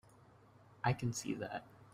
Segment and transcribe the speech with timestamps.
[0.83, 1.63] I can see that.